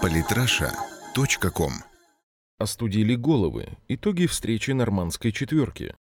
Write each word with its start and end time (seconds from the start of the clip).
Политраша.ком 0.00 1.72
Остудили 2.58 3.14
головы. 3.14 3.76
Итоги 3.88 4.26
встречи 4.26 4.70
нормандской 4.70 5.32
четверки. 5.32 5.94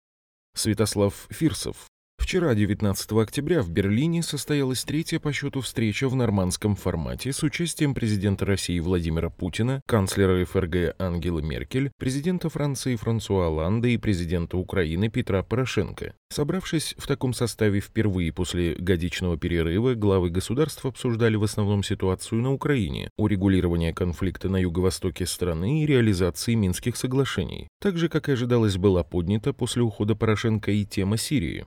Святослав 0.54 1.26
Фирсов. 1.30 1.86
Вчера, 2.30 2.54
19 2.54 3.10
октября, 3.10 3.60
в 3.60 3.70
Берлине 3.70 4.22
состоялась 4.22 4.84
третья 4.84 5.18
по 5.18 5.32
счету 5.32 5.62
встреча 5.62 6.08
в 6.08 6.14
нормандском 6.14 6.76
формате 6.76 7.32
с 7.32 7.42
участием 7.42 7.92
президента 7.92 8.46
России 8.46 8.78
Владимира 8.78 9.30
Путина, 9.30 9.82
канцлера 9.84 10.44
ФРГ 10.44 10.94
Ангелы 11.00 11.42
Меркель, 11.42 11.90
президента 11.98 12.48
Франции 12.48 12.94
Франсуа 12.94 13.48
Оланда 13.48 13.88
и 13.88 13.96
президента 13.96 14.58
Украины 14.58 15.08
Петра 15.08 15.42
Порошенко. 15.42 16.14
Собравшись 16.32 16.94
в 16.96 17.08
таком 17.08 17.34
составе 17.34 17.80
впервые 17.80 18.32
после 18.32 18.76
годичного 18.76 19.36
перерыва, 19.36 19.94
главы 19.94 20.30
государств 20.30 20.86
обсуждали 20.86 21.34
в 21.34 21.42
основном 21.42 21.82
ситуацию 21.82 22.40
на 22.40 22.52
Украине, 22.52 23.10
урегулирование 23.18 23.92
конфликта 23.92 24.48
на 24.48 24.58
юго-востоке 24.58 25.26
страны 25.26 25.82
и 25.82 25.86
реализации 25.86 26.54
Минских 26.54 26.96
соглашений. 26.96 27.66
Также, 27.80 28.08
как 28.08 28.28
и 28.28 28.32
ожидалось, 28.32 28.76
была 28.76 29.02
поднята 29.02 29.52
после 29.52 29.82
ухода 29.82 30.14
Порошенко 30.14 30.70
и 30.70 30.84
тема 30.84 31.16
Сирии. 31.16 31.66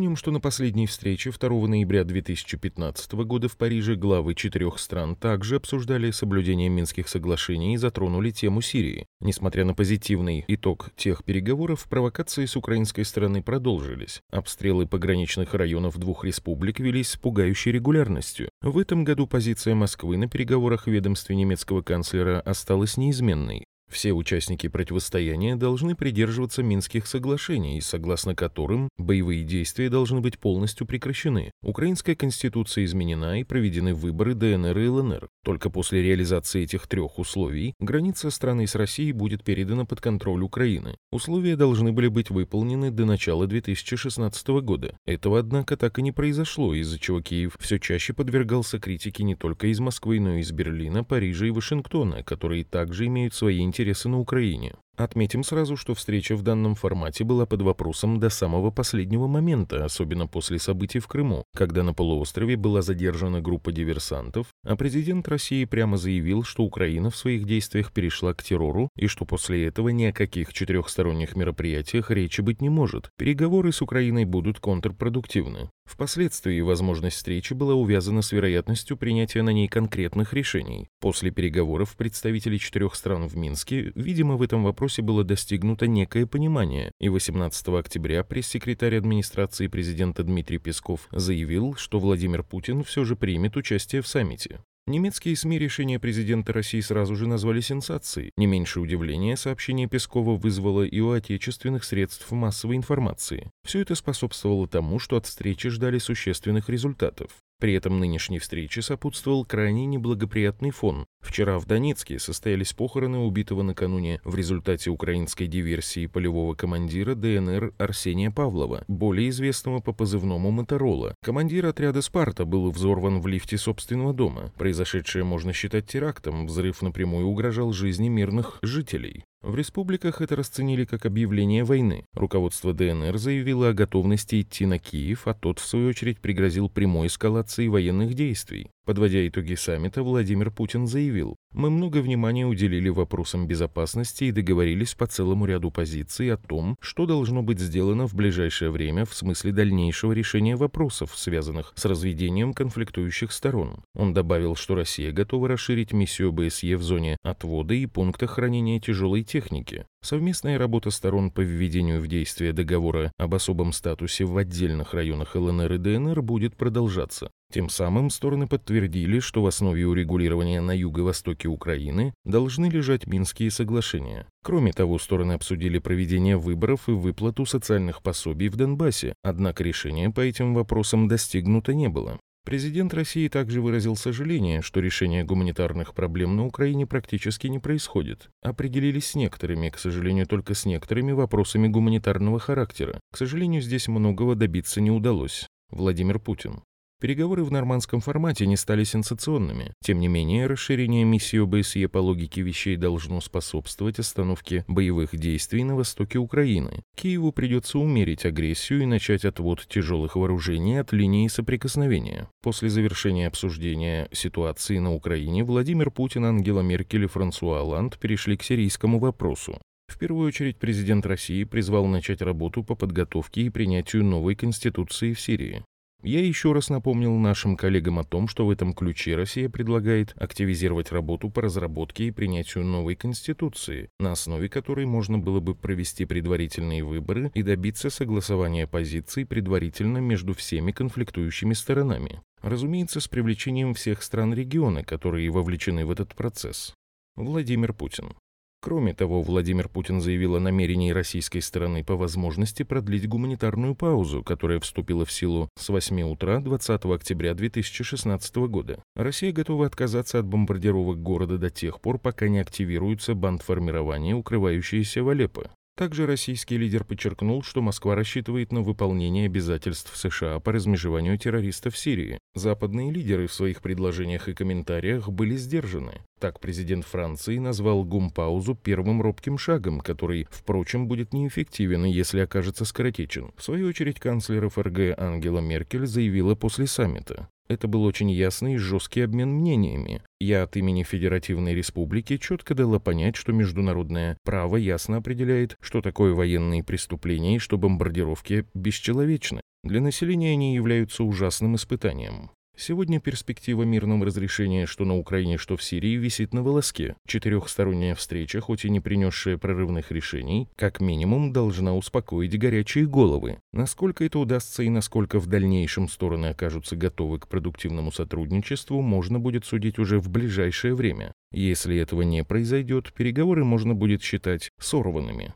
Напомним, 0.00 0.16
что 0.16 0.30
на 0.30 0.40
последней 0.40 0.86
встрече 0.86 1.30
2 1.30 1.68
ноября 1.68 2.04
2015 2.04 3.12
года 3.12 3.48
в 3.48 3.58
Париже 3.58 3.96
главы 3.96 4.34
четырех 4.34 4.78
стран 4.78 5.14
также 5.14 5.56
обсуждали 5.56 6.10
соблюдение 6.10 6.70
Минских 6.70 7.06
соглашений 7.06 7.74
и 7.74 7.76
затронули 7.76 8.30
тему 8.30 8.62
Сирии. 8.62 9.04
Несмотря 9.20 9.66
на 9.66 9.74
позитивный 9.74 10.42
итог 10.48 10.88
тех 10.96 11.22
переговоров, 11.22 11.86
провокации 11.86 12.46
с 12.46 12.56
украинской 12.56 13.02
стороны 13.02 13.42
продолжились. 13.42 14.22
Обстрелы 14.30 14.86
пограничных 14.86 15.52
районов 15.52 15.98
двух 15.98 16.24
республик 16.24 16.80
велись 16.80 17.10
с 17.10 17.16
пугающей 17.18 17.70
регулярностью. 17.70 18.48
В 18.62 18.78
этом 18.78 19.04
году 19.04 19.26
позиция 19.26 19.74
Москвы 19.74 20.16
на 20.16 20.28
переговорах 20.28 20.86
ведомстве 20.86 21.36
немецкого 21.36 21.82
канцлера 21.82 22.40
осталась 22.40 22.96
неизменной. 22.96 23.66
Все 23.90 24.12
участники 24.12 24.68
противостояния 24.68 25.56
должны 25.56 25.96
придерживаться 25.96 26.62
Минских 26.62 27.08
соглашений, 27.08 27.80
согласно 27.80 28.36
которым 28.36 28.88
боевые 28.96 29.42
действия 29.42 29.90
должны 29.90 30.20
быть 30.20 30.38
полностью 30.38 30.86
прекращены. 30.86 31.50
Украинская 31.62 32.14
конституция 32.14 32.84
изменена 32.84 33.40
и 33.40 33.44
проведены 33.44 33.92
выборы 33.92 34.34
ДНР 34.34 34.78
и 34.78 34.88
ЛНР. 34.88 35.28
Только 35.44 35.70
после 35.70 36.02
реализации 36.02 36.62
этих 36.62 36.86
трех 36.86 37.18
условий 37.18 37.74
граница 37.80 38.30
страны 38.30 38.68
с 38.68 38.76
Россией 38.76 39.12
будет 39.12 39.42
передана 39.42 39.84
под 39.84 40.00
контроль 40.00 40.44
Украины. 40.44 40.94
Условия 41.10 41.56
должны 41.56 41.90
были 41.90 42.06
быть 42.06 42.30
выполнены 42.30 42.92
до 42.92 43.04
начала 43.06 43.48
2016 43.48 44.48
года. 44.62 44.96
Этого, 45.04 45.40
однако, 45.40 45.76
так 45.76 45.98
и 45.98 46.02
не 46.02 46.12
произошло, 46.12 46.74
из-за 46.74 47.00
чего 47.00 47.20
Киев 47.20 47.56
все 47.58 47.80
чаще 47.80 48.12
подвергался 48.12 48.78
критике 48.78 49.24
не 49.24 49.34
только 49.34 49.66
из 49.66 49.80
Москвы, 49.80 50.20
но 50.20 50.36
и 50.36 50.40
из 50.40 50.52
Берлина, 50.52 51.02
Парижа 51.02 51.46
и 51.46 51.50
Вашингтона, 51.50 52.22
которые 52.22 52.64
также 52.64 53.06
имеют 53.06 53.34
свои 53.34 53.58
интересы 53.60 53.79
интересы 53.80 54.08
на 54.10 54.18
Украине. 54.20 54.74
Отметим 55.00 55.44
сразу, 55.44 55.78
что 55.78 55.94
встреча 55.94 56.36
в 56.36 56.42
данном 56.42 56.74
формате 56.74 57.24
была 57.24 57.46
под 57.46 57.62
вопросом 57.62 58.20
до 58.20 58.28
самого 58.28 58.70
последнего 58.70 59.26
момента, 59.28 59.82
особенно 59.82 60.26
после 60.26 60.58
событий 60.58 60.98
в 60.98 61.08
Крыму, 61.08 61.44
когда 61.56 61.82
на 61.82 61.94
полуострове 61.94 62.58
была 62.58 62.82
задержана 62.82 63.40
группа 63.40 63.72
диверсантов, 63.72 64.48
а 64.62 64.76
президент 64.76 65.26
России 65.26 65.64
прямо 65.64 65.96
заявил, 65.96 66.42
что 66.42 66.64
Украина 66.64 67.08
в 67.08 67.16
своих 67.16 67.46
действиях 67.46 67.92
перешла 67.92 68.34
к 68.34 68.42
террору 68.42 68.90
и 68.94 69.06
что 69.06 69.24
после 69.24 69.66
этого 69.68 69.88
ни 69.88 70.04
о 70.04 70.12
каких 70.12 70.52
четырехсторонних 70.52 71.34
мероприятиях 71.34 72.10
речи 72.10 72.42
быть 72.42 72.60
не 72.60 72.68
может. 72.68 73.08
Переговоры 73.16 73.72
с 73.72 73.80
Украиной 73.80 74.26
будут 74.26 74.60
контрпродуктивны. 74.60 75.70
Впоследствии 75.90 76.60
возможность 76.60 77.16
встречи 77.16 77.52
была 77.52 77.74
увязана 77.74 78.22
с 78.22 78.30
вероятностью 78.30 78.96
принятия 78.96 79.42
на 79.42 79.50
ней 79.50 79.66
конкретных 79.66 80.32
решений. 80.34 80.86
После 81.00 81.32
переговоров 81.32 81.96
представителей 81.96 82.60
четырех 82.60 82.94
стран 82.94 83.26
в 83.26 83.36
Минске, 83.36 83.90
видимо, 83.96 84.36
в 84.36 84.42
этом 84.42 84.62
вопросе 84.62 84.89
было 84.98 85.22
достигнуто 85.22 85.86
некое 85.86 86.26
понимание, 86.26 86.90
и 86.98 87.08
18 87.08 87.68
октября 87.68 88.24
пресс-секретарь 88.24 88.96
администрации 88.96 89.68
президента 89.68 90.24
Дмитрий 90.24 90.58
Песков 90.58 91.08
заявил, 91.12 91.76
что 91.76 92.00
Владимир 92.00 92.42
Путин 92.42 92.82
все 92.82 93.04
же 93.04 93.14
примет 93.14 93.56
участие 93.56 94.02
в 94.02 94.08
саммите. 94.08 94.60
Немецкие 94.86 95.36
СМИ 95.36 95.58
решение 95.58 96.00
президента 96.00 96.52
России 96.52 96.80
сразу 96.80 97.14
же 97.14 97.28
назвали 97.28 97.60
сенсацией. 97.60 98.32
Не 98.36 98.46
меньше 98.46 98.80
удивления 98.80 99.36
сообщение 99.36 99.86
Пескова 99.86 100.36
вызвало 100.36 100.82
и 100.82 100.98
у 100.98 101.12
отечественных 101.12 101.84
средств 101.84 102.30
массовой 102.32 102.76
информации. 102.76 103.50
Все 103.64 103.80
это 103.80 103.94
способствовало 103.94 104.66
тому, 104.66 104.98
что 104.98 105.16
от 105.16 105.26
встречи 105.26 105.68
ждали 105.68 105.98
существенных 105.98 106.68
результатов. 106.68 107.30
При 107.60 107.74
этом 107.74 108.00
нынешней 108.00 108.38
встрече 108.38 108.80
сопутствовал 108.80 109.44
крайне 109.44 109.84
неблагоприятный 109.84 110.70
фон. 110.70 111.04
Вчера 111.20 111.58
в 111.58 111.66
Донецке 111.66 112.18
состоялись 112.18 112.72
похороны 112.72 113.18
убитого 113.18 113.62
накануне 113.62 114.20
в 114.24 114.34
результате 114.34 114.88
украинской 114.88 115.46
диверсии 115.46 116.06
полевого 116.06 116.54
командира 116.54 117.14
ДНР 117.14 117.74
Арсения 117.76 118.30
Павлова, 118.30 118.84
более 118.88 119.28
известного 119.28 119.80
по 119.80 119.92
позывному 119.92 120.50
Моторола. 120.50 121.14
Командир 121.22 121.66
отряда 121.66 122.00
«Спарта» 122.00 122.46
был 122.46 122.70
взорван 122.70 123.20
в 123.20 123.26
лифте 123.26 123.58
собственного 123.58 124.14
дома. 124.14 124.52
Произошедшее 124.56 125.24
можно 125.24 125.52
считать 125.52 125.86
терактом, 125.86 126.46
взрыв 126.46 126.80
напрямую 126.80 127.26
угрожал 127.26 127.72
жизни 127.72 128.08
мирных 128.08 128.58
жителей. 128.62 129.24
В 129.42 129.54
республиках 129.54 130.20
это 130.20 130.36
расценили 130.36 130.84
как 130.84 131.06
объявление 131.06 131.64
войны. 131.64 132.04
Руководство 132.12 132.74
ДНР 132.74 133.16
заявило 133.16 133.70
о 133.70 133.72
готовности 133.72 134.42
идти 134.42 134.66
на 134.66 134.78
Киев, 134.78 135.26
а 135.26 135.32
тот, 135.32 135.60
в 135.60 135.66
свою 135.66 135.88
очередь, 135.88 136.20
пригрозил 136.20 136.68
прямой 136.68 137.06
эскалацией 137.06 137.68
военных 137.68 138.12
действий. 138.12 138.70
Подводя 138.90 139.24
итоги 139.28 139.54
саммита, 139.54 140.02
Владимир 140.02 140.50
Путин 140.50 140.88
заявил, 140.88 141.36
«Мы 141.52 141.70
много 141.70 141.98
внимания 141.98 142.44
уделили 142.44 142.88
вопросам 142.88 143.46
безопасности 143.46 144.24
и 144.24 144.32
договорились 144.32 144.96
по 144.96 145.06
целому 145.06 145.46
ряду 145.46 145.70
позиций 145.70 146.32
о 146.32 146.36
том, 146.36 146.76
что 146.80 147.06
должно 147.06 147.44
быть 147.44 147.60
сделано 147.60 148.08
в 148.08 148.16
ближайшее 148.16 148.72
время 148.72 149.04
в 149.04 149.14
смысле 149.14 149.52
дальнейшего 149.52 150.10
решения 150.10 150.56
вопросов, 150.56 151.12
связанных 151.14 151.72
с 151.76 151.84
разведением 151.84 152.52
конфликтующих 152.52 153.30
сторон». 153.30 153.84
Он 153.94 154.12
добавил, 154.12 154.56
что 154.56 154.74
Россия 154.74 155.12
готова 155.12 155.46
расширить 155.46 155.92
миссию 155.92 156.32
БСЕ 156.32 156.76
в 156.76 156.82
зоне 156.82 157.16
отвода 157.22 157.74
и 157.74 157.86
пункта 157.86 158.26
хранения 158.26 158.80
тяжелой 158.80 159.22
техники. 159.22 159.86
Совместная 160.02 160.56
работа 160.56 160.90
сторон 160.90 161.30
по 161.30 161.40
введению 161.40 162.00
в 162.00 162.06
действие 162.06 162.54
договора 162.54 163.12
об 163.18 163.34
особом 163.34 163.72
статусе 163.72 164.24
в 164.24 164.36
отдельных 164.38 164.94
районах 164.94 165.34
ЛНР 165.34 165.74
и 165.74 165.78
ДНР 165.78 166.22
будет 166.22 166.56
продолжаться. 166.56 167.30
Тем 167.52 167.68
самым 167.68 168.08
стороны 168.08 168.46
подтвердили, 168.46 169.18
что 169.18 169.42
в 169.42 169.46
основе 169.46 169.86
урегулирования 169.86 170.62
на 170.62 170.70
юго-востоке 170.70 171.48
Украины 171.48 172.14
должны 172.24 172.66
лежать 172.66 173.06
Минские 173.06 173.50
соглашения. 173.50 174.26
Кроме 174.42 174.72
того, 174.72 174.98
стороны 174.98 175.32
обсудили 175.32 175.78
проведение 175.78 176.38
выборов 176.38 176.88
и 176.88 176.92
выплату 176.92 177.44
социальных 177.44 178.02
пособий 178.02 178.48
в 178.48 178.56
Донбассе, 178.56 179.14
однако 179.22 179.62
решения 179.64 180.08
по 180.08 180.20
этим 180.20 180.54
вопросам 180.54 181.08
достигнуто 181.08 181.74
не 181.74 181.88
было. 181.88 182.18
Президент 182.44 182.94
России 182.94 183.28
также 183.28 183.60
выразил 183.60 183.96
сожаление, 183.96 184.62
что 184.62 184.80
решение 184.80 185.24
гуманитарных 185.24 185.94
проблем 185.94 186.36
на 186.36 186.46
Украине 186.46 186.86
практически 186.86 187.46
не 187.48 187.58
происходит. 187.58 188.30
Определились 188.42 189.08
с 189.08 189.14
некоторыми, 189.14 189.68
к 189.68 189.78
сожалению, 189.78 190.26
только 190.26 190.54
с 190.54 190.64
некоторыми 190.64 191.12
вопросами 191.12 191.68
гуманитарного 191.68 192.38
характера. 192.38 192.98
К 193.12 193.18
сожалению, 193.18 193.60
здесь 193.60 193.88
многого 193.88 194.34
добиться 194.34 194.80
не 194.80 194.90
удалось. 194.90 195.46
Владимир 195.70 196.18
Путин. 196.18 196.62
Переговоры 197.00 197.44
в 197.44 197.50
нормандском 197.50 198.00
формате 198.00 198.44
не 198.46 198.58
стали 198.58 198.84
сенсационными. 198.84 199.72
Тем 199.82 200.00
не 200.00 200.08
менее, 200.08 200.46
расширение 200.46 201.02
миссии 201.04 201.42
ОБСЕ 201.42 201.88
по 201.88 201.96
логике 201.96 202.42
вещей 202.42 202.76
должно 202.76 203.22
способствовать 203.22 203.98
остановке 203.98 204.66
боевых 204.68 205.16
действий 205.16 205.64
на 205.64 205.76
востоке 205.76 206.18
Украины. 206.18 206.82
Киеву 206.94 207.32
придется 207.32 207.78
умерить 207.78 208.26
агрессию 208.26 208.82
и 208.82 208.86
начать 208.86 209.24
отвод 209.24 209.66
тяжелых 209.66 210.14
вооружений 210.14 210.76
от 210.76 210.92
линии 210.92 211.26
соприкосновения. 211.28 212.28
После 212.42 212.68
завершения 212.68 213.28
обсуждения 213.28 214.08
ситуации 214.12 214.76
на 214.76 214.92
Украине 214.92 215.42
Владимир 215.42 215.90
Путин, 215.90 216.26
Ангела 216.26 216.60
Меркель 216.60 217.04
и 217.04 217.06
Франсуа 217.06 217.60
Оланд 217.60 217.98
перешли 217.98 218.36
к 218.36 218.42
сирийскому 218.42 218.98
вопросу. 218.98 219.58
В 219.90 219.98
первую 219.98 220.28
очередь 220.28 220.58
президент 220.58 221.06
России 221.06 221.44
призвал 221.44 221.86
начать 221.86 222.20
работу 222.20 222.62
по 222.62 222.74
подготовке 222.74 223.42
и 223.42 223.50
принятию 223.50 224.04
новой 224.04 224.34
конституции 224.34 225.14
в 225.14 225.20
Сирии. 225.20 225.64
Я 226.02 226.24
еще 226.24 226.52
раз 226.52 226.70
напомнил 226.70 227.14
нашим 227.16 227.56
коллегам 227.56 227.98
о 227.98 228.04
том, 228.04 228.26
что 228.26 228.46
в 228.46 228.50
этом 228.50 228.72
ключе 228.72 229.16
Россия 229.16 229.50
предлагает 229.50 230.14
активизировать 230.16 230.92
работу 230.92 231.28
по 231.28 231.42
разработке 231.42 232.04
и 232.04 232.10
принятию 232.10 232.64
новой 232.64 232.96
конституции, 232.96 233.90
на 233.98 234.12
основе 234.12 234.48
которой 234.48 234.86
можно 234.86 235.18
было 235.18 235.40
бы 235.40 235.54
провести 235.54 236.06
предварительные 236.06 236.82
выборы 236.82 237.30
и 237.34 237.42
добиться 237.42 237.90
согласования 237.90 238.66
позиций 238.66 239.26
предварительно 239.26 239.98
между 239.98 240.32
всеми 240.32 240.72
конфликтующими 240.72 241.52
сторонами. 241.52 242.22
Разумеется, 242.40 243.00
с 243.00 243.08
привлечением 243.08 243.74
всех 243.74 244.02
стран 244.02 244.32
региона, 244.32 244.82
которые 244.82 245.28
вовлечены 245.30 245.84
в 245.84 245.90
этот 245.90 246.14
процесс. 246.14 246.74
Владимир 247.16 247.74
Путин. 247.74 248.14
Кроме 248.62 248.92
того, 248.92 249.22
Владимир 249.22 249.70
Путин 249.70 250.02
заявил 250.02 250.36
о 250.36 250.40
намерении 250.40 250.90
российской 250.90 251.40
стороны 251.40 251.82
по 251.82 251.96
возможности 251.96 252.62
продлить 252.62 253.08
гуманитарную 253.08 253.74
паузу, 253.74 254.22
которая 254.22 254.60
вступила 254.60 255.06
в 255.06 255.12
силу 255.12 255.48
с 255.58 255.70
8 255.70 256.02
утра 256.02 256.40
20 256.40 256.84
октября 256.84 257.32
2016 257.32 258.36
года. 258.48 258.82
Россия 258.94 259.32
готова 259.32 259.64
отказаться 259.64 260.18
от 260.18 260.26
бомбардировок 260.26 261.02
города 261.02 261.38
до 261.38 261.48
тех 261.48 261.80
пор, 261.80 261.98
пока 261.98 262.28
не 262.28 262.38
активируется 262.38 263.14
бандформирование, 263.14 264.14
укрывающееся 264.14 265.02
в 265.02 265.08
Алеппо. 265.08 265.50
Также 265.80 266.04
российский 266.04 266.58
лидер 266.58 266.84
подчеркнул, 266.84 267.42
что 267.42 267.62
Москва 267.62 267.94
рассчитывает 267.94 268.52
на 268.52 268.60
выполнение 268.60 269.24
обязательств 269.24 269.96
США 269.96 270.38
по 270.38 270.52
размежеванию 270.52 271.16
террористов 271.16 271.72
в 271.72 271.78
Сирии. 271.78 272.18
Западные 272.34 272.92
лидеры 272.92 273.26
в 273.26 273.32
своих 273.32 273.62
предложениях 273.62 274.28
и 274.28 274.34
комментариях 274.34 275.08
были 275.08 275.36
сдержаны. 275.36 276.02
Так 276.18 276.38
президент 276.38 276.84
Франции 276.84 277.38
назвал 277.38 277.82
гумпаузу 277.82 278.54
первым 278.54 279.00
робким 279.00 279.38
шагом, 279.38 279.80
который, 279.80 280.28
впрочем, 280.30 280.86
будет 280.86 281.14
неэффективен, 281.14 281.86
если 281.86 282.20
окажется 282.20 282.66
скоротечен. 282.66 283.32
В 283.38 283.42
свою 283.42 283.66
очередь, 283.66 283.98
канцлер 283.98 284.50
ФРГ 284.50 284.98
Ангела 284.98 285.38
Меркель 285.40 285.86
заявила 285.86 286.34
после 286.34 286.66
саммита. 286.66 287.30
Это 287.50 287.66
был 287.66 287.82
очень 287.82 288.12
ясный 288.12 288.54
и 288.54 288.58
жесткий 288.58 289.00
обмен 289.00 289.32
мнениями. 289.32 290.04
Я 290.20 290.44
от 290.44 290.56
имени 290.56 290.84
Федеративной 290.84 291.52
Республики 291.52 292.16
четко 292.16 292.54
дала 292.54 292.78
понять, 292.78 293.16
что 293.16 293.32
международное 293.32 294.16
право 294.22 294.54
ясно 294.54 294.98
определяет, 294.98 295.56
что 295.60 295.82
такое 295.82 296.14
военные 296.14 296.62
преступления 296.62 297.34
и 297.34 297.38
что 297.40 297.58
бомбардировки 297.58 298.46
бесчеловечны. 298.54 299.40
Для 299.64 299.80
населения 299.80 300.30
они 300.30 300.54
являются 300.54 301.02
ужасным 301.02 301.56
испытанием. 301.56 302.30
Сегодня 302.62 303.00
перспектива 303.00 303.62
мирного 303.62 304.04
разрешения 304.04 304.66
что 304.66 304.84
на 304.84 304.94
Украине, 304.94 305.38
что 305.38 305.56
в 305.56 305.62
Сирии 305.62 305.96
висит 305.96 306.34
на 306.34 306.42
волоске. 306.42 306.94
Четырехсторонняя 307.06 307.94
встреча, 307.94 308.42
хоть 308.42 308.66
и 308.66 308.70
не 308.70 308.80
принесшая 308.80 309.38
прорывных 309.38 309.90
решений, 309.90 310.46
как 310.56 310.78
минимум 310.78 311.32
должна 311.32 311.74
успокоить 311.74 312.38
горячие 312.38 312.86
головы. 312.86 313.38
Насколько 313.54 314.04
это 314.04 314.18
удастся 314.18 314.62
и 314.62 314.68
насколько 314.68 315.18
в 315.20 315.26
дальнейшем 315.26 315.88
стороны 315.88 316.26
окажутся 316.26 316.76
готовы 316.76 317.18
к 317.18 317.28
продуктивному 317.28 317.92
сотрудничеству, 317.92 318.82
можно 318.82 319.18
будет 319.18 319.46
судить 319.46 319.78
уже 319.78 319.98
в 319.98 320.10
ближайшее 320.10 320.74
время. 320.74 321.14
Если 321.32 321.78
этого 321.78 322.02
не 322.02 322.22
произойдет, 322.24 322.92
переговоры 322.92 323.42
можно 323.42 323.74
будет 323.74 324.02
считать 324.02 324.50
сорванными. 324.60 325.32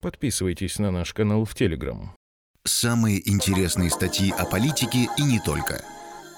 Подписывайтесь 0.00 0.78
на 0.78 0.92
наш 0.92 1.14
канал 1.14 1.44
в 1.44 1.52
Телеграм. 1.56 2.14
Самые 2.62 3.28
интересные 3.28 3.90
статьи 3.90 4.30
о 4.30 4.44
политике 4.44 5.08
и 5.18 5.22
не 5.24 5.40
только– 5.40 5.84